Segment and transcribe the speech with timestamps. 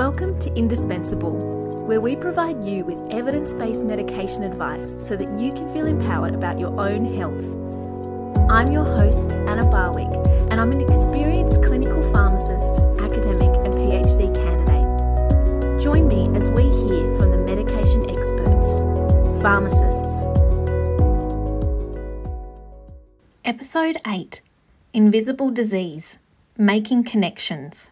[0.00, 5.52] Welcome to Indispensable, where we provide you with evidence based medication advice so that you
[5.52, 7.44] can feel empowered about your own health.
[8.50, 10.10] I'm your host, Anna Barwick,
[10.50, 15.82] and I'm an experienced clinical pharmacist, academic, and PhD candidate.
[15.82, 20.24] Join me as we hear from the medication experts, pharmacists.
[23.44, 24.40] Episode 8
[24.94, 26.16] Invisible Disease
[26.56, 27.90] Making Connections.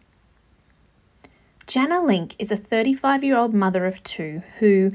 [1.69, 4.91] Jana Link is a 35 year old mother of two who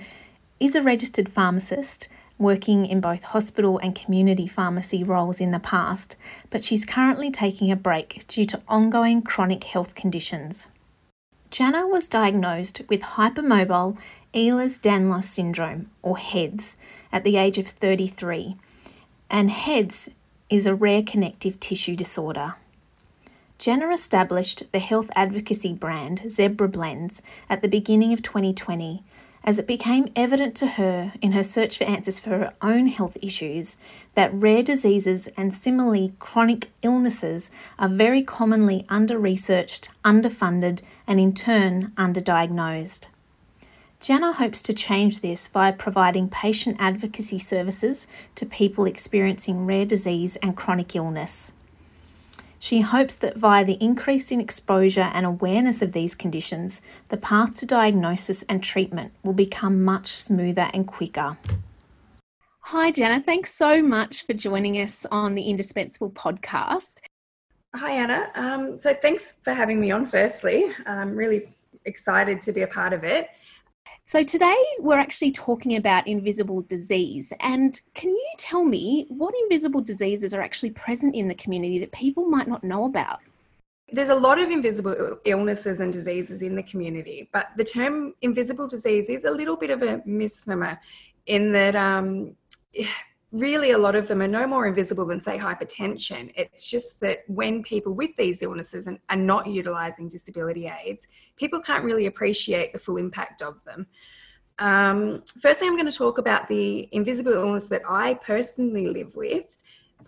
[0.59, 6.17] is a registered pharmacist working in both hospital and community pharmacy roles in the past,
[6.51, 10.67] but she's currently taking a break due to ongoing chronic health conditions.
[11.53, 13.97] Jana was diagnosed with hypermobile
[14.35, 16.77] Ehlers Danlos syndrome, or HEDS,
[17.13, 18.57] at the age of 33,
[19.31, 20.09] and HEDS
[20.51, 22.57] is a rare connective tissue disorder.
[23.59, 29.03] Jana established the health advocacy brand Zebra Blends at the beginning of 2020
[29.45, 33.17] as it became evident to her in her search for answers for her own health
[33.23, 33.77] issues
[34.15, 41.33] that rare diseases and similarly chronic illnesses are very commonly under researched, underfunded, and in
[41.33, 43.07] turn underdiagnosed.
[44.01, 50.37] Jana hopes to change this via providing patient advocacy services to people experiencing rare disease
[50.37, 51.53] and chronic illness.
[52.65, 57.59] She hopes that via the increase in exposure and awareness of these conditions, the path
[57.59, 61.37] to diagnosis and treatment will become much smoother and quicker.
[62.61, 63.23] Hi, Jana.
[63.23, 67.01] Thanks so much for joining us on the Indispensable podcast.
[67.75, 68.31] Hi, Anna.
[68.35, 70.65] Um, so, thanks for having me on, firstly.
[70.87, 73.29] I'm really excited to be a part of it.
[74.07, 77.33] So, today we're actually talking about invisible disease.
[77.41, 81.91] And can you tell me what invisible diseases are actually present in the community that
[81.93, 83.21] people might not know about?
[83.91, 88.69] There's a lot of invisible illnesses and diseases in the community, but the term invisible
[88.69, 90.79] disease is a little bit of a misnomer
[91.25, 92.37] in that um,
[93.35, 96.33] really a lot of them are no more invisible than say hypertension.
[96.37, 101.07] It's just that when people with these illnesses and are not utilizing disability aids
[101.37, 103.87] people can't really appreciate the full impact of them.
[104.61, 109.47] Um, firstly i'm going to talk about the invisible illness that i personally live with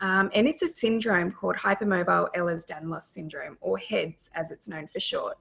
[0.01, 5.01] um, and it's a syndrome called hypermobile ehlers-danlos syndrome or heds as it's known for
[5.01, 5.37] short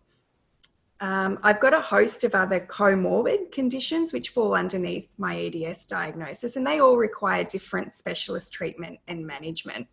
[1.02, 6.56] um, I've got a host of other comorbid conditions which fall underneath my EDS diagnosis,
[6.56, 9.88] and they all require different specialist treatment and management.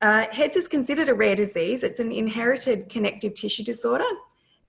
[0.00, 1.82] Uh, HEDS is considered a rare disease.
[1.82, 4.06] It's an inherited connective tissue disorder.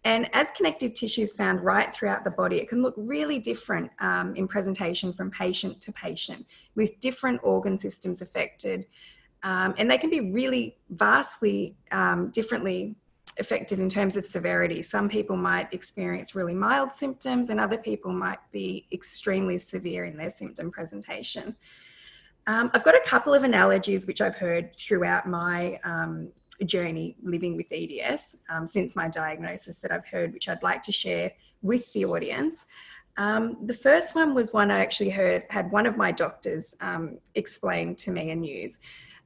[0.03, 3.91] And as connective tissue is found right throughout the body, it can look really different
[3.99, 6.45] um, in presentation from patient to patient
[6.75, 8.85] with different organ systems affected.
[9.43, 12.95] Um, and they can be really vastly um, differently
[13.39, 14.81] affected in terms of severity.
[14.81, 20.17] Some people might experience really mild symptoms, and other people might be extremely severe in
[20.17, 21.55] their symptom presentation.
[22.47, 26.29] Um, I've got a couple of analogies which I've heard throughout my um,
[26.65, 30.91] journey living with EDS um, since my diagnosis that I've heard, which I'd like to
[30.91, 32.65] share with the audience.
[33.17, 37.17] Um, the first one was one I actually heard, had one of my doctors um,
[37.35, 38.79] explain to me and use.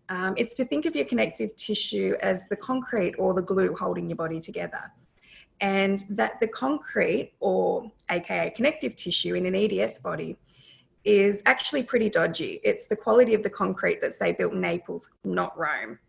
[0.09, 4.09] Um, it's to think of your connective tissue as the concrete or the glue holding
[4.09, 4.91] your body together.
[5.61, 10.37] And that the concrete, or AKA connective tissue in an EDS body,
[11.05, 12.59] is actually pretty dodgy.
[12.63, 15.99] It's the quality of the concrete that they built Naples, not Rome.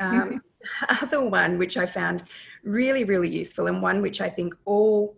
[0.00, 0.42] Um,
[1.02, 2.24] other one which I found
[2.62, 5.16] really, really useful, and one which I think all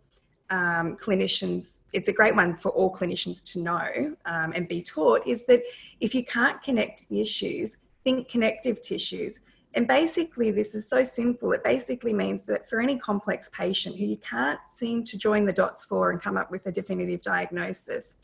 [0.50, 5.26] um, clinicians, it's a great one for all clinicians to know um, and be taught,
[5.26, 5.62] is that
[6.00, 9.38] if you can't connect the issues, think connective tissues.
[9.74, 11.52] And basically, this is so simple.
[11.52, 15.52] It basically means that for any complex patient who you can't seem to join the
[15.52, 18.14] dots for and come up with a definitive diagnosis,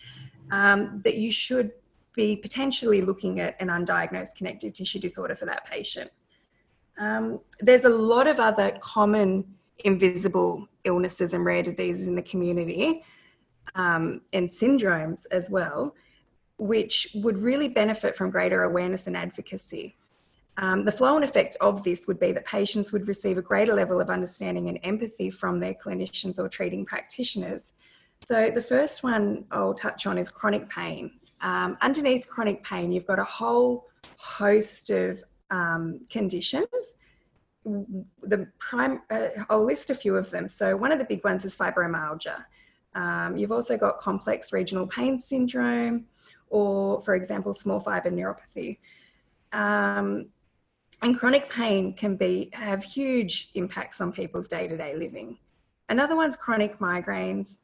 [0.51, 1.73] um, that you should
[2.15, 6.11] be potentially looking at an undiagnosed connective tissue disorder for that patient.
[6.99, 9.45] Um, there's a lot of other common
[9.85, 13.05] invisible illnesses and rare diseases in the community
[13.75, 15.95] um, and syndromes as well
[16.59, 19.97] which would really benefit from greater awareness and advocacy.
[20.57, 23.75] Um, the flow and effect of this would be that patients would receive a greater
[23.75, 27.73] level of understanding and empathy from their clinicians or treating practitioners.
[28.27, 31.13] So, the first one I'll touch on is chronic pain.
[31.41, 36.67] Um, underneath chronic pain, you've got a whole host of um, conditions.
[37.65, 40.49] The prime, uh, I'll list a few of them.
[40.49, 42.45] So, one of the big ones is fibromyalgia.
[42.97, 46.07] Um, you've also got complex regional pain syndrome,
[46.51, 48.79] or, for example, small fiber neuropathy.
[49.53, 50.27] Um,
[51.03, 55.39] and chronic pain can be have huge impacts on people's day-to-day living.
[55.91, 57.57] another one's chronic migraines,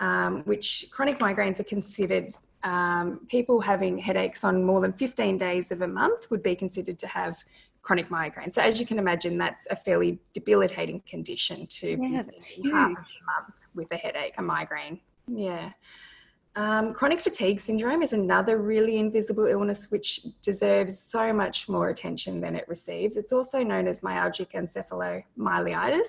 [0.00, 2.32] um, which chronic migraines are considered
[2.62, 6.98] um, people having headaches on more than 15 days of a month would be considered
[6.98, 7.38] to have
[7.82, 8.52] chronic migraine.
[8.52, 12.92] So as you can imagine, that's a fairly debilitating condition to yeah, be half a
[12.92, 15.00] month with a headache, a migraine.
[15.26, 15.70] Yeah.
[16.56, 22.40] Um, chronic fatigue syndrome is another really invisible illness which deserves so much more attention
[22.40, 23.16] than it receives.
[23.16, 26.08] It's also known as myalgic encephalomyelitis.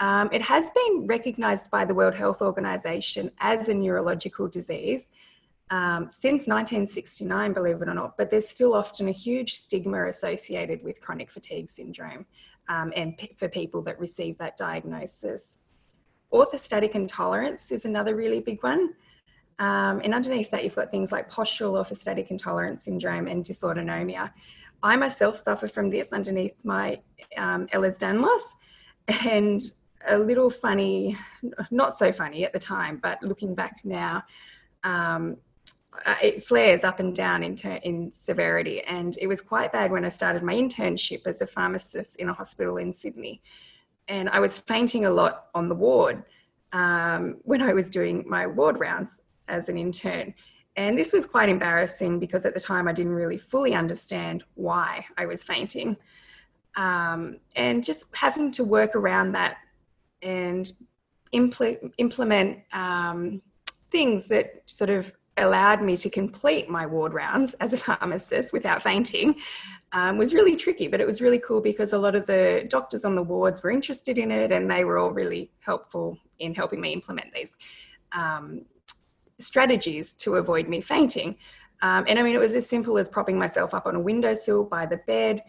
[0.00, 5.10] Um, it has been recognised by the World Health Organization as a neurological disease
[5.70, 10.82] um, since 1969, believe it or not, but there's still often a huge stigma associated
[10.82, 12.24] with chronic fatigue syndrome
[12.68, 15.58] um, and p- for people that receive that diagnosis.
[16.32, 18.94] Orthostatic intolerance is another really big one.
[19.58, 24.30] Um, and underneath that, you've got things like postural orthostatic intolerance syndrome and dysautonomia.
[24.82, 27.00] I myself suffer from this underneath my
[27.36, 28.42] um, Ehlers-Danlos,
[29.24, 29.62] and
[30.06, 31.18] a little funny,
[31.70, 34.22] not so funny at the time, but looking back now,
[34.84, 35.36] um,
[36.06, 38.82] uh, it flares up and down in, ter- in severity.
[38.82, 42.32] And it was quite bad when I started my internship as a pharmacist in a
[42.32, 43.42] hospital in Sydney.
[44.06, 46.22] And I was fainting a lot on the ward
[46.72, 50.34] um, when I was doing my ward rounds as an intern.
[50.76, 55.04] And this was quite embarrassing because at the time I didn't really fully understand why
[55.16, 55.96] I was fainting.
[56.76, 59.56] Um, and just having to work around that
[60.22, 60.70] and
[61.34, 63.42] impl- implement um,
[63.90, 68.82] things that sort of allowed me to complete my ward rounds as a pharmacist without
[68.82, 69.34] fainting
[69.92, 73.04] um, was really tricky, but it was really cool because a lot of the doctors
[73.04, 76.80] on the wards were interested in it and they were all really helpful in helping
[76.80, 77.50] me implement these
[78.12, 78.64] um,
[79.38, 81.36] strategies to avoid me fainting.
[81.80, 84.64] Um, and I mean, it was as simple as propping myself up on a windowsill
[84.64, 85.42] by the bed,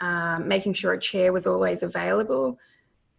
[0.00, 2.58] um, making sure a chair was always available,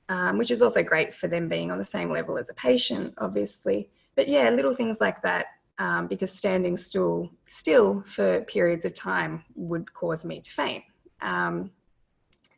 [0.09, 3.13] um, which is also great for them being on the same level as a patient,
[3.17, 3.89] obviously.
[4.15, 5.47] But yeah, little things like that,
[5.79, 10.83] um, because standing still, still for periods of time would cause me to faint.
[11.21, 11.71] Um,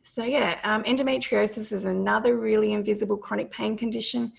[0.04, 4.32] so yeah, um, endometriosis is another really invisible chronic pain condition.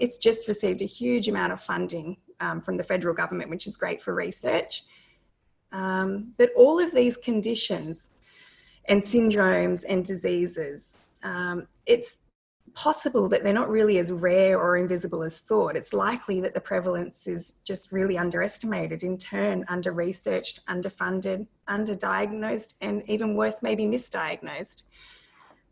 [0.00, 3.76] It's just received a huge amount of funding um, from the federal government, which is
[3.76, 4.84] great for research.
[5.72, 7.98] Um, but all of these conditions
[8.86, 10.82] and syndromes and diseases,
[11.22, 12.10] um, it's
[12.74, 15.76] possible that they're not really as rare or invisible as thought.
[15.76, 22.74] It's likely that the prevalence is just really underestimated, in turn, under researched, underfunded, underdiagnosed,
[22.80, 24.82] and even worse, maybe misdiagnosed.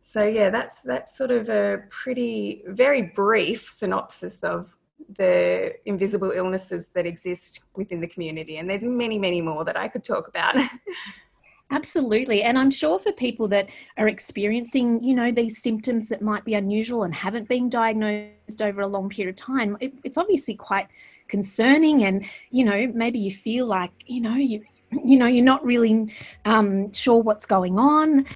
[0.02, 4.76] So yeah, that's that's sort of a pretty very brief synopsis of
[5.16, 8.58] the invisible illnesses that exist within the community.
[8.58, 10.56] And there's many, many more that I could talk about.
[11.72, 12.42] Absolutely.
[12.42, 16.54] And I'm sure for people that are experiencing, you know, these symptoms that might be
[16.54, 20.88] unusual and haven't been diagnosed over a long period of time, it, it's obviously quite
[21.28, 22.04] concerning.
[22.04, 24.64] And, you know, maybe you feel like, you know, you,
[25.04, 26.12] you know, you're not really
[26.44, 28.26] um, sure what's going on.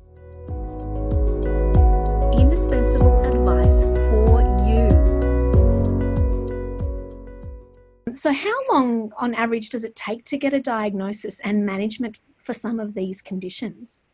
[8.15, 12.55] So, how long on average does it take to get a diagnosis and management for
[12.55, 14.05] some of these conditions?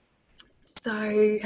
[0.82, 1.38] So,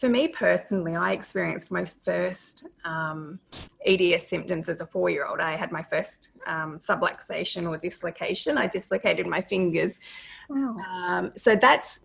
[0.00, 3.38] for me personally, I experienced my first um,
[3.84, 5.40] EDS symptoms as a four year old.
[5.40, 8.56] I had my first um, subluxation or dislocation.
[8.56, 10.00] I dislocated my fingers.
[10.48, 10.76] Wow.
[10.76, 12.00] Um, so, that's,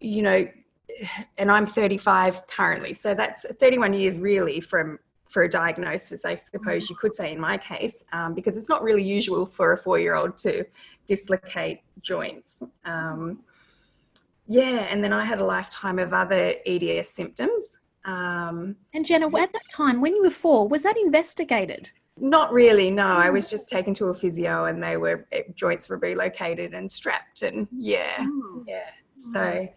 [0.00, 0.48] you know,
[1.36, 2.92] and I'm 35 currently.
[2.92, 4.98] So, that's 31 years really from
[5.28, 6.90] for a diagnosis, I suppose mm.
[6.90, 9.98] you could say in my case, um, because it's not really usual for a four
[9.98, 10.64] year old to
[11.06, 12.50] dislocate joints.
[12.84, 13.40] Um,
[14.46, 17.64] yeah, and then I had a lifetime of other EDS symptoms.
[18.04, 21.90] Um, and Jenna, at that time, when you were four, was that investigated?
[22.16, 23.06] Not really, no.
[23.06, 27.42] I was just taken to a physio and they were, joints were relocated and strapped,
[27.42, 28.64] and yeah, oh.
[28.66, 28.90] yeah.
[29.32, 29.68] So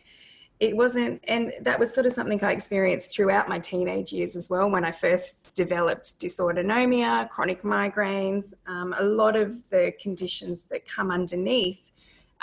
[0.62, 4.48] it wasn't, and that was sort of something I experienced throughout my teenage years as
[4.48, 4.70] well.
[4.70, 11.10] When I first developed dysautonomia, chronic migraines, um, a lot of the conditions that come
[11.10, 11.80] underneath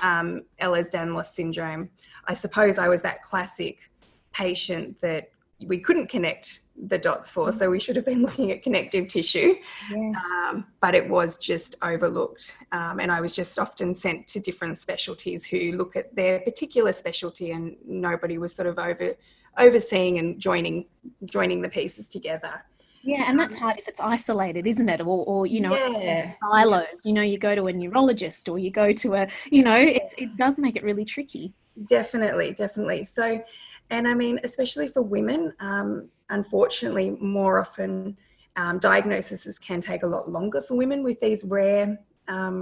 [0.03, 1.89] um, Ehlers-Danlos syndrome.
[2.27, 3.89] I suppose I was that classic
[4.33, 5.31] patient that
[5.67, 9.57] we couldn't connect the dots for, so we should have been looking at connective tissue,
[9.91, 10.25] yes.
[10.33, 12.57] um, but it was just overlooked.
[12.73, 16.93] Um, and I was just often sent to different specialties who look at their particular
[16.93, 19.15] specialty, and nobody was sort of over
[19.59, 20.87] overseeing and joining
[21.25, 22.62] joining the pieces together.
[23.03, 25.00] Yeah, and that's hard if it's isolated, isn't it?
[25.00, 26.35] Or, or you know, yeah.
[26.43, 27.05] silos.
[27.05, 30.15] You know, you go to a neurologist or you go to a, you know, it,
[30.19, 31.55] it does make it really tricky.
[31.87, 33.05] Definitely, definitely.
[33.05, 33.43] So,
[33.90, 38.16] and I mean, especially for women, um, unfortunately, more often
[38.64, 41.87] Um, diagnoses can take a lot longer for women with these rare,
[42.26, 42.59] um,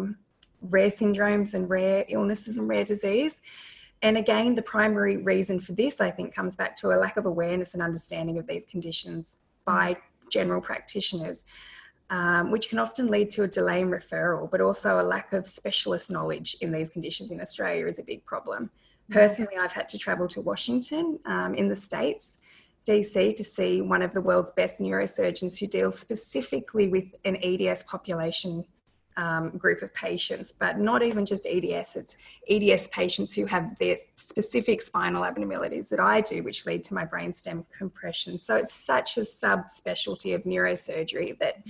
[0.74, 3.34] rare syndromes and rare illnesses and rare disease.
[4.02, 7.24] And again, the primary reason for this, I think, comes back to a lack of
[7.24, 9.96] awareness and understanding of these conditions by
[10.36, 11.38] general practitioners,
[12.10, 15.48] um, which can often lead to a delay in referral, but also a lack of
[15.48, 18.68] specialist knowledge in these conditions in Australia is a big problem.
[19.10, 22.38] Personally, I've had to travel to Washington um, in the States,
[22.86, 27.84] DC, to see one of the world's best neurosurgeons who deals specifically with an EDS
[27.84, 28.64] population
[29.16, 32.16] um, group of patients, but not even just EDS, it's
[32.48, 37.06] EDS patients who have their specific spinal abnormalities that I do, which lead to my
[37.06, 38.38] brainstem compression.
[38.38, 41.62] So it's such a subspecialty of neurosurgery that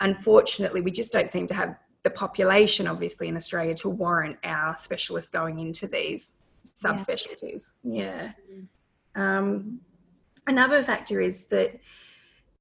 [0.00, 4.76] unfortunately we just don't seem to have the population, obviously, in Australia to warrant our
[4.78, 6.30] specialists going into these
[6.82, 7.62] subspecialties.
[7.82, 8.32] Yeah.
[8.48, 9.38] yeah.
[9.38, 9.80] Um,
[10.46, 11.78] another factor is that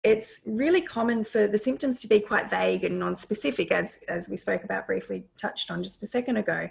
[0.03, 4.37] it's really common for the symptoms to be quite vague and non-specific, as as we
[4.37, 6.69] spoke about briefly, touched on just a second ago.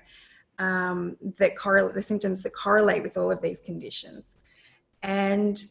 [0.58, 4.26] Um, that correlate the symptoms that correlate with all of these conditions,
[5.02, 5.64] and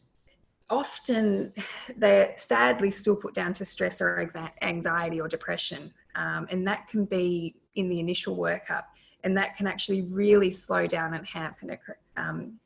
[0.68, 1.52] often
[1.96, 4.28] they're sadly still put down to stress or
[4.60, 8.84] anxiety or depression, um, and that can be in the initial workup,
[9.24, 11.78] and that can actually really slow down and hamper
[12.16, 12.58] um,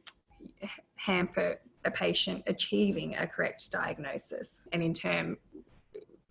[0.96, 5.36] hamper a patient achieving a correct diagnosis and in turn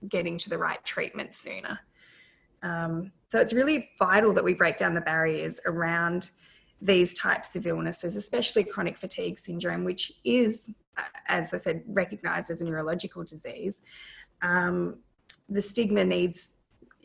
[0.09, 1.79] getting to the right treatment sooner.
[2.61, 6.31] Um, so it's really vital that we break down the barriers around
[6.81, 10.69] these types of illnesses, especially chronic fatigue syndrome, which is,
[11.27, 13.81] as I said, recognized as a neurological disease.
[14.41, 14.97] Um,
[15.47, 16.54] the stigma needs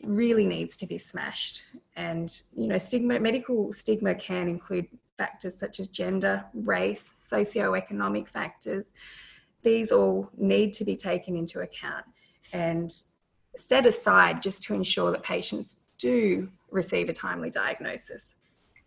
[0.03, 1.61] really needs to be smashed
[1.95, 4.87] and you know stigma medical stigma can include
[5.21, 8.87] factors such as gender, race, socioeconomic factors.
[9.61, 12.05] These all need to be taken into account
[12.53, 12.91] and
[13.55, 18.23] set aside just to ensure that patients do receive a timely diagnosis.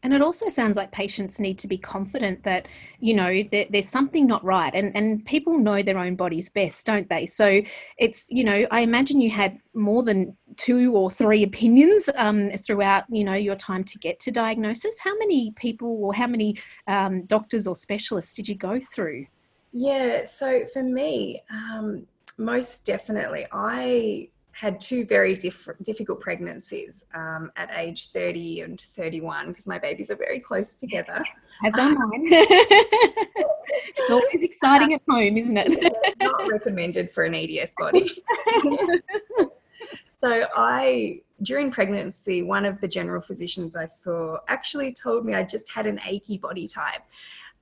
[0.05, 2.69] And it also sounds like patients need to be confident that,
[3.01, 4.73] you know, that there's something not right.
[4.75, 7.25] And, and people know their own bodies best, don't they?
[7.25, 7.63] So
[7.97, 13.05] it's, you know, I imagine you had more than two or three opinions um, throughout,
[13.09, 15.01] you know, your time to get to diagnosis.
[15.01, 19.27] How many people or how many um, doctors or specialists did you go through?
[19.73, 22.07] Yeah, so for me, um,
[22.37, 29.49] most definitely, I had two very diff- difficult pregnancies um, at age 30 and 31
[29.49, 31.25] because my babies are very close together.
[31.63, 32.27] I've done mine.
[32.27, 35.93] it's always exciting at home, isn't it?
[36.21, 38.23] not recommended for an EDS body.
[40.23, 45.43] so I, during pregnancy, one of the general physicians I saw actually told me I
[45.43, 47.03] just had an achy body type.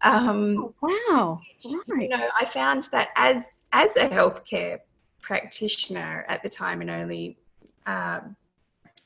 [0.02, 1.40] Um, oh, wow!
[1.88, 2.02] Right.
[2.02, 4.80] You know, I found that as as a healthcare
[5.22, 7.38] practitioner at the time and only
[7.86, 8.36] um,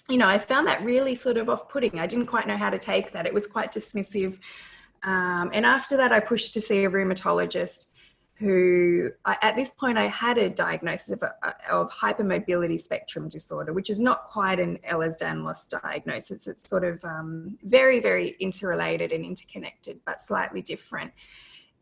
[0.08, 1.98] you know i found that really sort of off-putting.
[2.00, 3.26] I didn't quite know how to take that.
[3.26, 4.38] It was quite dismissive.
[5.04, 7.90] Um, and after that i pushed to see a rheumatologist
[8.38, 11.22] who I, at this point i had a diagnosis of,
[11.70, 16.46] of, hypermobility spectrum disorder which is not quite an ehlers-danlos diagnosis.
[16.46, 21.12] It's sort of um, very very interrelated and interconnected but slightly different.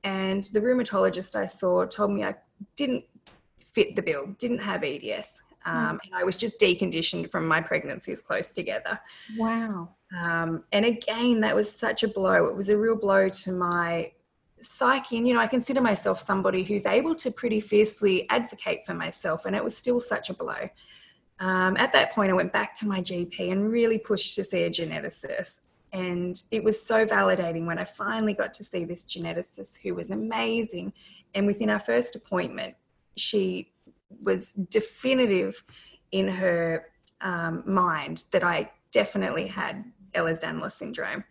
[0.02, 2.34] And the rheumatologist i saw told me i
[2.76, 3.04] didn't
[3.74, 5.28] fit the bill, didn't have EDS.
[5.66, 9.00] Um, and I was just deconditioned from my pregnancies close together.
[9.38, 9.90] Wow.
[10.22, 12.46] Um, and again, that was such a blow.
[12.46, 14.12] It was a real blow to my
[14.60, 15.16] psyche.
[15.16, 19.46] And, you know, I consider myself somebody who's able to pretty fiercely advocate for myself,
[19.46, 20.68] and it was still such a blow.
[21.40, 24.62] Um, at that point, I went back to my GP and really pushed to see
[24.62, 25.60] a geneticist.
[25.92, 30.10] And it was so validating when I finally got to see this geneticist who was
[30.10, 30.92] amazing.
[31.34, 32.74] And within our first appointment,
[33.16, 33.72] she
[34.22, 35.62] was definitive
[36.12, 36.86] in her
[37.20, 41.24] um, mind that I definitely had Ehlers-Danlos syndrome.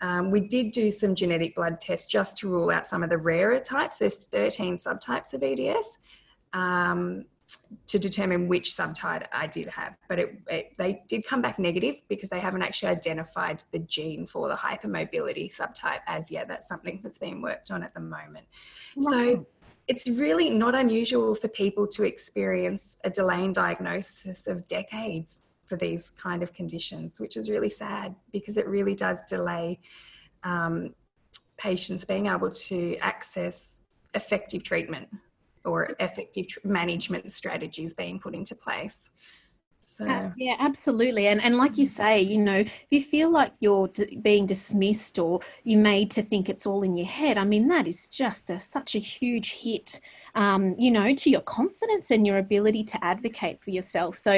[0.00, 3.18] Um, we did do some genetic blood tests just to rule out some of the
[3.18, 3.98] rarer types.
[3.98, 5.98] There's 13 subtypes of EDS
[6.52, 7.24] um,
[7.86, 9.94] to determine which subtype I did have.
[10.08, 14.26] But it, it, they did come back negative because they haven't actually identified the gene
[14.26, 16.48] for the hypermobility subtype as yet.
[16.48, 18.46] That's something that's being worked on at the moment.
[19.00, 19.46] So
[19.92, 25.76] it's really not unusual for people to experience a delay in diagnosis of decades for
[25.76, 29.78] these kind of conditions, which is really sad because it really does delay
[30.44, 30.94] um,
[31.58, 33.82] patients being able to access
[34.14, 35.08] effective treatment
[35.66, 39.10] or effective tr- management strategies being put into place.
[40.02, 41.28] So uh, yeah, absolutely.
[41.28, 45.18] And and like you say, you know, if you feel like you're d- being dismissed
[45.18, 48.50] or you made to think it's all in your head, I mean, that is just
[48.50, 50.00] a, such a huge hit
[50.34, 54.16] um, you know, to your confidence and your ability to advocate for yourself.
[54.16, 54.32] So,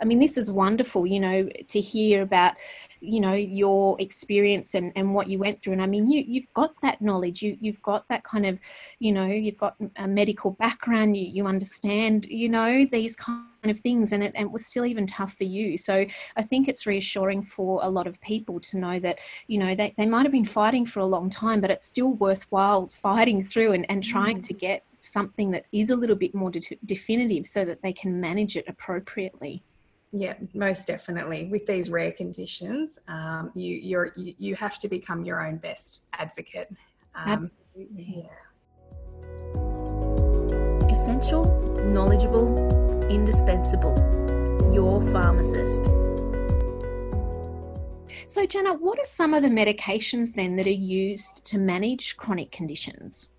[0.00, 2.54] I mean, this is wonderful, you know, to hear about,
[3.00, 5.74] you know, your experience and, and what you went through.
[5.74, 8.60] And I mean, you, you've got that knowledge, you, you've got that kind of,
[9.00, 13.80] you know, you've got a medical background, you, you understand, you know, these kind of
[13.80, 15.76] things and it, and it was still even tough for you.
[15.76, 19.74] So i think it's reassuring for a lot of people to know that you know
[19.74, 23.42] they, they might have been fighting for a long time but it's still worthwhile fighting
[23.42, 24.46] through and, and trying mm.
[24.46, 28.20] to get something that is a little bit more de- definitive so that they can
[28.20, 29.62] manage it appropriately.
[30.12, 31.44] Yeah most definitely.
[31.44, 36.04] With these rare conditions um, you you're you, you have to become your own best
[36.14, 36.68] advocate.
[37.14, 37.28] Um,
[37.76, 38.24] absolutely.
[38.24, 38.36] yeah.
[40.90, 41.44] Essential
[41.84, 42.79] knowledgeable
[43.10, 43.94] indispensable
[44.72, 45.84] your pharmacist
[48.26, 52.52] so Jenna, what are some of the medications then that are used to manage chronic
[52.52, 53.30] conditions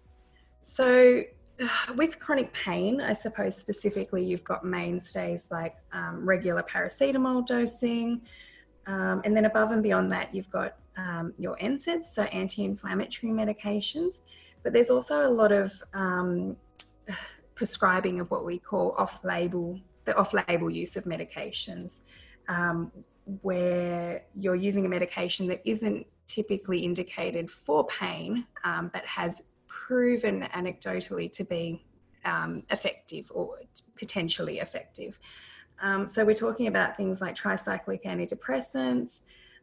[0.61, 1.23] so
[1.95, 8.21] with chronic pain, I suppose specifically you've got mainstays like um, regular paracetamol dosing.
[8.87, 13.31] Um, and then above and beyond that, you've got um, your NSAIDs, so anti inflammatory
[13.31, 14.13] medications.
[14.63, 16.55] But there's also a lot of um,
[17.61, 21.91] prescribing of what we call off label, the off label use of medications,
[22.47, 22.91] um,
[23.43, 30.41] where you're using a medication that isn't typically indicated for pain, um, but has proven
[30.55, 31.85] anecdotally to be
[32.25, 33.59] um, effective or
[33.95, 35.19] potentially effective.
[35.83, 39.19] Um, so we're talking about things like tricyclic antidepressants,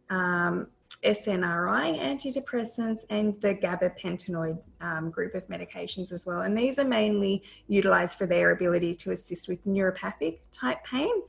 [0.09, 0.69] um,
[1.05, 6.43] SNRI antidepressants, and the gabapentinoid um, group of medications as well.
[6.43, 11.23] And these are mainly utilized for their ability to assist with neuropathic type pain,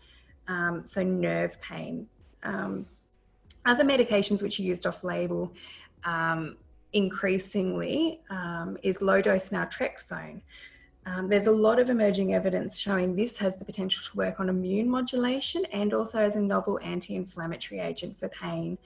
[0.48, 2.08] um, so nerve pain.
[2.44, 2.88] Um,
[3.66, 5.54] other medications which are used off label
[6.04, 6.58] um,
[6.94, 10.42] increasingly um, is low dose naltrexone.
[11.06, 14.50] Um, there's a lot of emerging evidence showing this has the potential to work on
[14.50, 18.78] immune modulation and also as a novel anti inflammatory agent for pain.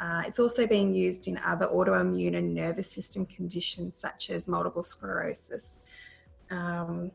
[0.00, 4.82] Uh, it's also being used in other autoimmune and nervous system conditions such as multiple
[4.82, 5.76] sclerosis.
[6.50, 7.10] Um,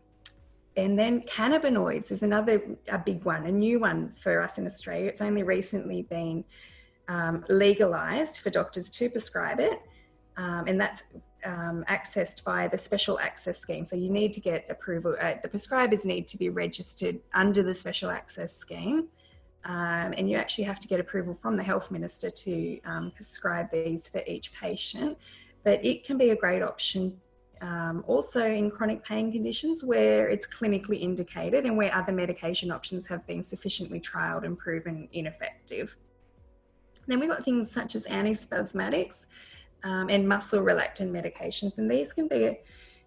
[0.78, 5.08] and then cannabinoids is another a big one, a new one for us in Australia.
[5.08, 6.44] It's only recently been
[7.08, 9.82] um, legalized for doctors to prescribe it
[10.38, 11.04] um, and that's
[11.46, 13.86] um, accessed by the special access scheme.
[13.86, 15.16] So you need to get approval.
[15.20, 19.08] Uh, the prescribers need to be registered under the special access scheme,
[19.66, 23.72] um, and you actually have to get approval from the health minister to um, prescribe
[23.72, 25.18] these for each patient.
[25.64, 27.20] But it can be a great option.
[27.62, 33.08] Um, also, in chronic pain conditions where it's clinically indicated and where other medication options
[33.08, 35.96] have been sufficiently trialed and proven ineffective.
[37.08, 39.26] Then we've got things such as antispasmodics
[39.84, 41.80] um, and muscle relaxant medications.
[41.80, 42.58] And these can be a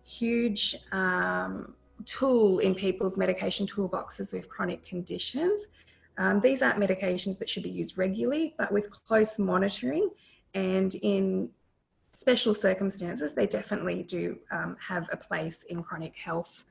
[0.05, 5.61] huge um, tool in people's medication toolboxes with chronic conditions.
[6.19, 10.11] Um, these aren't medications that should be used regularly, but with close monitoring
[10.55, 11.49] and in
[12.13, 16.65] special circumstances, they definitely do um, have a place in chronic health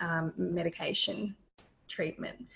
[0.00, 1.34] um, medication
[1.88, 2.46] treatment.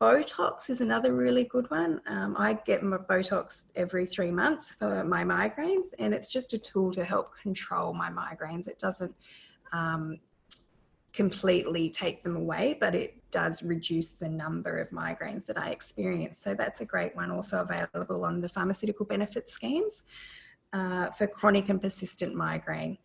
[0.00, 2.00] Botox is another really good one.
[2.08, 6.58] Um, I get my Botox every three months for my migraines, and it's just a
[6.58, 8.66] tool to help control my migraines.
[8.66, 9.14] It doesn't
[9.72, 10.18] um,
[11.12, 16.40] completely take them away, but it does reduce the number of migraines that I experience.
[16.42, 20.02] So that's a great one, also available on the pharmaceutical benefit schemes
[20.72, 22.98] uh, for chronic and persistent migraine.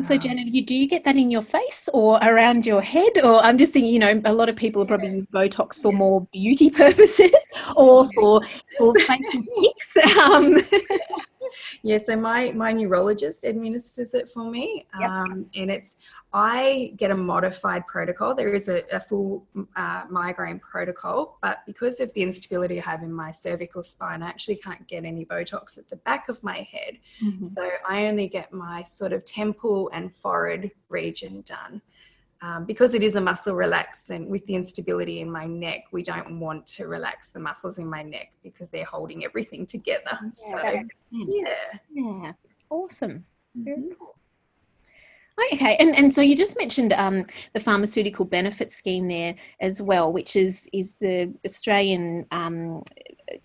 [0.00, 3.18] So, Janet, you do you get that in your face or around your head?
[3.22, 6.26] Or I'm just thinking, you know, a lot of people probably use Botox for more
[6.32, 7.30] beauty purposes
[7.76, 8.40] or for
[8.78, 9.96] for facial tics.
[10.18, 10.56] Um,
[11.82, 15.10] yeah, so my my neurologist administers it for me, yep.
[15.10, 15.96] um, and it's
[16.34, 18.34] I get a modified protocol.
[18.34, 23.02] There is a, a full uh, migraine protocol, but because of the instability I have
[23.02, 26.66] in my cervical spine, I actually can't get any Botox at the back of my
[26.72, 26.96] head.
[27.22, 27.48] Mm-hmm.
[27.54, 31.82] So I only get my sort of temple and forehead region done.
[32.42, 36.40] Um, because it is a muscle relaxant with the instability in my neck, we don't
[36.40, 40.18] want to relax the muscles in my neck because they're holding everything together.
[40.48, 41.54] Yeah, so, yeah.
[41.92, 42.32] Yeah.
[42.68, 43.24] Awesome.
[43.54, 43.92] Very mm-hmm.
[43.96, 44.16] cool.
[45.52, 50.12] Okay, and, and so you just mentioned um, the pharmaceutical benefit scheme there as well,
[50.12, 52.82] which is is the Australian um,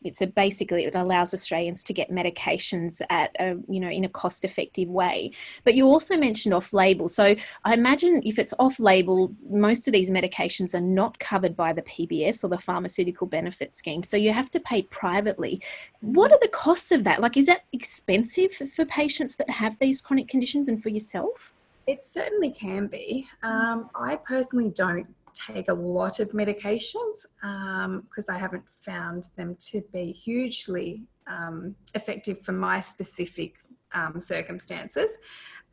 [0.04, 4.10] it's a basically it allows Australians to get medications at a you know in a
[4.10, 5.32] cost effective way.
[5.64, 9.94] But you also mentioned off label, so I imagine if it's off label, most of
[9.94, 14.34] these medications are not covered by the PBS or the Pharmaceutical Benefit Scheme, so you
[14.34, 15.62] have to pay privately.
[16.02, 17.22] What are the costs of that?
[17.22, 21.54] Like, is that expensive for patients that have these chronic conditions and for yourself?
[21.88, 23.28] It certainly can be.
[23.44, 29.56] Um, I personally don't take a lot of medications because um, I haven't found them
[29.72, 33.54] to be hugely um, effective for my specific
[33.94, 35.12] um, circumstances.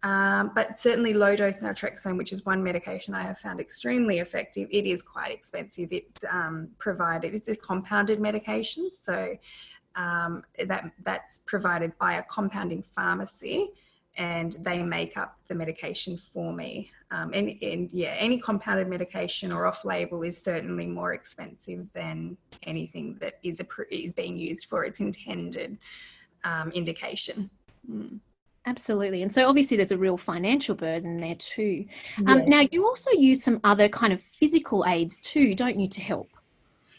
[0.04, 4.68] Um, but certainly low dose naltrexone, which is one medication I have found extremely effective,
[4.70, 5.88] it is quite expensive.
[5.92, 9.36] It's um, provided, it's a compounded medication, so
[9.96, 13.70] that that's provided by a compounding pharmacy
[14.16, 16.90] and they make up the medication for me.
[17.10, 22.36] Um, and, and, yeah, any compounded medication or off label is certainly more expensive than
[22.62, 25.78] anything that is, a, is being used for its intended
[26.44, 27.50] um, indication.
[27.90, 28.20] Mm.
[28.66, 29.22] Absolutely.
[29.22, 31.84] And so obviously there's a real financial burden there too.
[32.26, 36.00] Um, Now, you also use some other kind of physical aids too, don't you, to
[36.00, 36.30] help?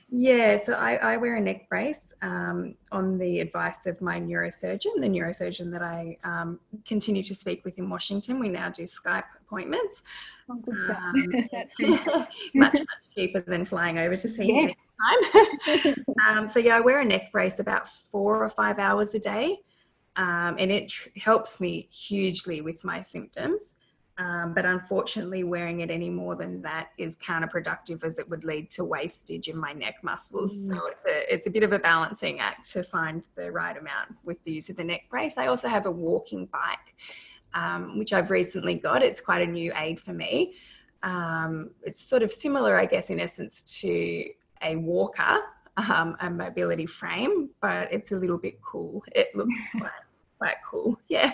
[0.10, 5.02] Yeah, so I, I wear a neck brace um, on the advice of my neurosurgeon,
[5.02, 8.40] the neurosurgeon that I um, continue to speak with in Washington.
[8.40, 10.04] We now do Skype appointments.
[10.50, 10.62] Oh,
[10.96, 11.14] um,
[12.54, 12.80] much, much
[13.16, 14.84] cheaper than flying over to see yes.
[15.66, 15.96] next time.
[16.28, 19.58] Um, so, yeah, I wear a neck brace about four or five hours a day,
[20.16, 23.62] um, and it tr- helps me hugely with my symptoms.
[24.18, 28.72] Um, but unfortunately, wearing it any more than that is counterproductive as it would lead
[28.72, 30.58] to wastage in my neck muscles.
[30.58, 30.74] Mm.
[30.74, 34.16] So it's a it's a bit of a balancing act to find the right amount
[34.24, 35.34] with the use of the neck brace.
[35.38, 36.96] I also have a walking bike,
[37.54, 39.04] um, which I've recently got.
[39.04, 40.54] It's quite a new aid for me.
[41.04, 44.30] Um, it's sort of similar, I guess, in essence to
[44.62, 45.40] a walker,
[45.76, 49.04] um, a mobility frame, but it's a little bit cool.
[49.14, 49.54] It looks
[50.38, 51.00] quite cool.
[51.08, 51.32] Yeah.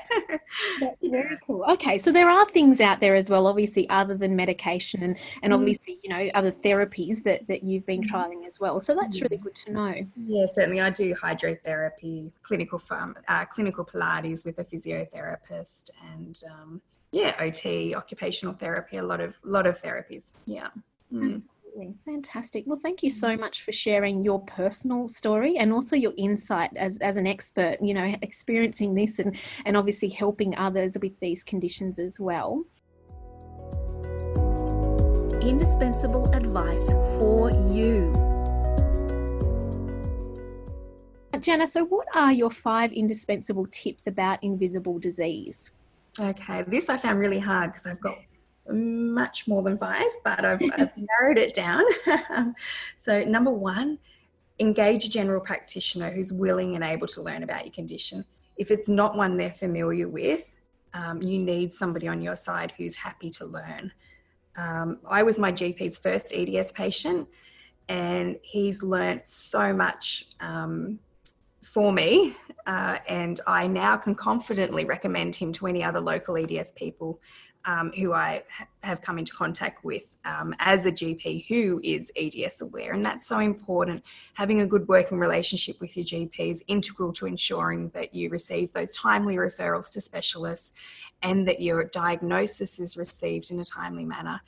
[0.80, 1.64] That's very cool.
[1.70, 5.54] Okay, so there are things out there as well, obviously, other than medication and, and
[5.54, 5.56] mm.
[5.56, 8.16] obviously, you know, other therapies that, that you've been mm-hmm.
[8.16, 8.80] trialing as well.
[8.80, 9.96] So that's really good to know.
[10.16, 10.82] Yeah, certainly.
[10.82, 17.96] I do hydrotherapy, clinical farm, uh, clinical Pilates with a physiotherapist, and um, yeah, OT,
[17.96, 20.24] occupational therapy, a lot of lot of therapies.
[20.46, 20.68] Yeah.
[21.12, 21.44] Mm.
[21.72, 21.96] Absolutely.
[22.06, 22.64] Fantastic.
[22.68, 23.40] Well, thank you so mm.
[23.40, 27.94] much for sharing your personal story and also your insight as, as an expert, you
[27.94, 32.66] know, experiencing this and, and obviously helping others with these conditions as well.
[35.42, 38.12] Indispensable advice for you.
[41.40, 45.72] Jana, so what are your five indispensable tips about invisible disease?
[46.20, 48.18] Okay, this I found really hard because I've got
[48.69, 51.84] much more than five, but I've, I've narrowed it down.
[53.04, 53.97] so, number one,
[54.60, 58.24] engage a general practitioner who's willing and able to learn about your condition.
[58.58, 60.58] If it's not one they're familiar with,
[60.93, 63.91] um, you need somebody on your side who's happy to learn.
[64.58, 67.28] Um, I was my GP's first EDS patient,
[67.88, 71.00] and he's learnt so much um,
[71.63, 72.36] for me.
[72.67, 77.19] Uh, and I now can confidently recommend him to any other local EDS people
[77.65, 82.12] um, who I ha- have come into contact with um, as a GP who is
[82.15, 82.93] EDS aware.
[82.93, 84.04] And that's so important.
[84.34, 88.71] Having a good working relationship with your GP is integral to ensuring that you receive
[88.74, 90.74] those timely referrals to specialists
[91.24, 94.41] and that your diagnosis is received in a timely manner.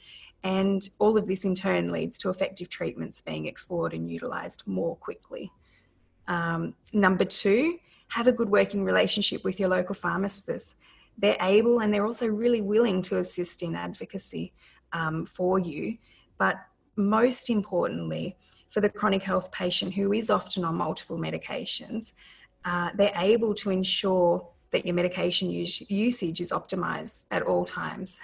[0.43, 4.95] And all of this in turn leads to effective treatments being explored and utilised more
[4.97, 5.51] quickly.
[6.27, 7.77] Um, number two,
[8.09, 10.75] have a good working relationship with your local pharmacist
[11.17, 14.53] they're able and they're also really willing to assist in advocacy
[14.91, 15.97] um, for you.
[16.37, 16.57] But
[16.95, 18.37] most importantly,
[18.69, 22.13] for the chronic health patient who is often on multiple medications,
[22.65, 28.19] uh, they're able to ensure that your medication use, usage is optimized at all times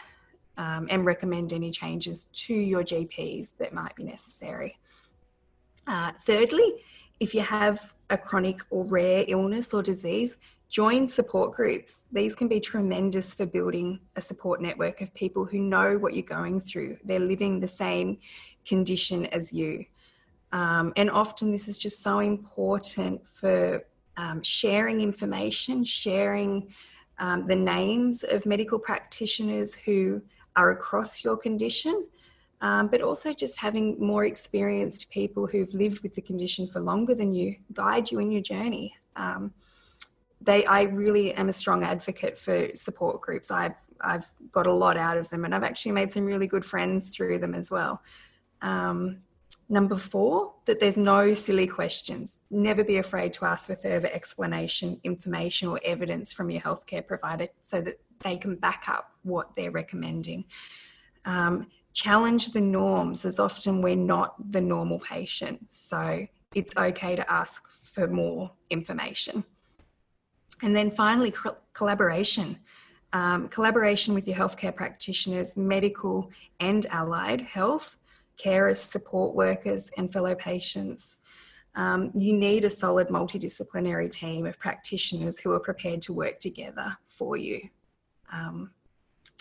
[0.58, 4.78] um, and recommend any changes to your GPs that might be necessary.
[5.88, 6.84] Uh, thirdly,
[7.20, 10.38] if you have a chronic or rare illness or disease,
[10.70, 12.02] Join support groups.
[12.12, 16.24] These can be tremendous for building a support network of people who know what you're
[16.24, 16.98] going through.
[17.04, 18.20] They're living the same
[18.68, 19.86] condition as you.
[20.52, 23.84] Um, and often this is just so important for
[24.18, 26.72] um, sharing information, sharing
[27.18, 30.22] um, the names of medical practitioners who
[30.56, 32.06] are across your condition,
[32.62, 37.16] um, but also just having more experienced people who've lived with the condition for longer
[37.16, 38.96] than you guide you in your journey.
[40.42, 43.52] They I really am a strong advocate for support groups.
[43.52, 46.66] I I've got a lot out of them, and I've actually made some really good
[46.66, 48.02] friends through them as well.
[48.62, 49.22] Um,
[49.72, 52.40] Number four, that there's no silly questions.
[52.50, 57.48] Never be afraid to ask for further explanation, information, or evidence from your healthcare provider
[57.62, 60.46] so that they can back up what they're recommending.
[61.26, 65.72] Um, challenge the norms, as often we're not the normal patient.
[65.72, 66.26] So
[66.56, 69.44] it's okay to ask for more information.
[70.62, 71.34] And then finally,
[71.74, 72.58] collaboration.
[73.12, 77.98] Um, collaboration with your healthcare practitioners, medical and allied health
[78.38, 81.18] carers, support workers, and fellow patients.
[81.76, 86.98] Um, you need a solid multidisciplinary team of practitioners who are prepared to work together
[87.08, 87.62] for you.
[88.32, 88.72] Um,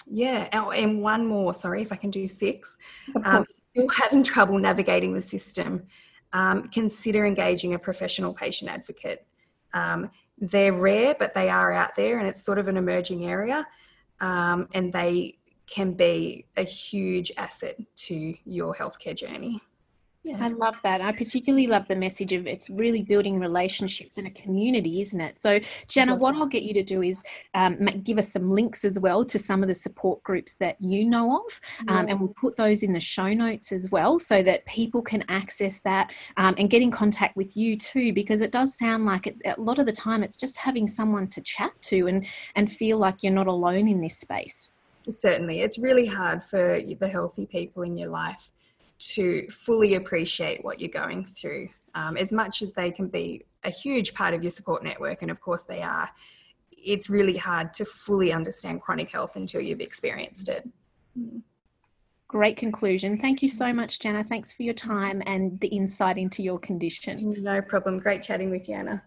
[0.06, 2.76] yeah, oh, and one more, sorry, if I can do six.
[3.24, 5.86] Um, if you're having trouble navigating the system,
[6.32, 9.26] um, consider engaging a professional patient advocate.
[10.40, 13.66] They're rare, but they are out there, and it's sort of an emerging area.
[14.20, 19.60] Um, and they can be a huge asset to your healthcare journey.
[20.24, 20.36] Yeah.
[20.40, 21.00] I love that.
[21.00, 25.38] I particularly love the message of it's really building relationships and a community, isn't it?
[25.38, 27.22] So, Jenna, what I'll get you to do is
[27.54, 31.06] um, give us some links as well to some of the support groups that you
[31.06, 32.12] know of, um, yeah.
[32.12, 35.78] and we'll put those in the show notes as well so that people can access
[35.80, 39.36] that um, and get in contact with you too, because it does sound like it,
[39.46, 42.26] a lot of the time it's just having someone to chat to and
[42.56, 44.72] and feel like you're not alone in this space.
[45.16, 48.50] Certainly, it's really hard for the healthy people in your life
[48.98, 51.68] to fully appreciate what you're going through.
[51.94, 55.30] Um, as much as they can be a huge part of your support network, and
[55.30, 56.08] of course they are,
[56.70, 60.68] it's really hard to fully understand chronic health until you've experienced it.
[62.28, 63.18] Great conclusion.
[63.18, 64.22] Thank you so much, Jenna.
[64.22, 67.34] Thanks for your time and the insight into your condition.
[67.42, 67.98] No problem.
[67.98, 69.02] Great chatting with you, Anna.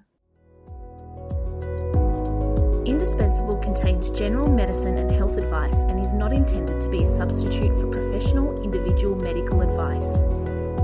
[2.85, 7.71] Indispensable contains general medicine and health advice and is not intended to be a substitute
[7.79, 10.19] for professional individual medical advice.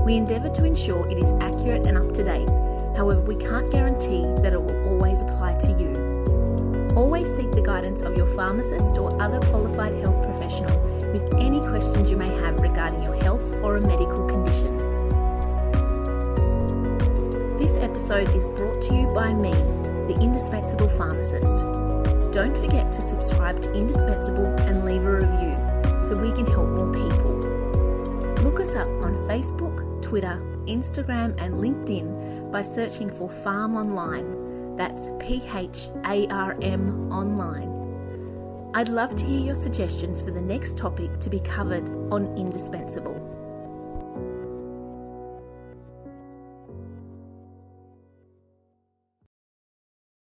[0.04, 2.48] We endeavour to ensure it is accurate and up to date,
[2.96, 6.94] however, we can't guarantee that it will always apply to you.
[6.96, 10.78] Always seek the guidance of your pharmacist or other qualified health professional
[11.12, 14.76] with any questions you may have regarding your health or a medical condition.
[17.56, 21.56] This episode is brought to you by me, the Indispensable Pharmacist.
[22.32, 25.47] Don't forget to subscribe to Indispensable and leave a review
[26.08, 27.34] so we can help more people.
[28.42, 34.74] Look us up on Facebook, Twitter, Instagram, and LinkedIn by searching for Pharm Online.
[34.74, 38.70] That's P H A R M Online.
[38.74, 43.20] I'd love to hear your suggestions for the next topic to be covered on Indispensable.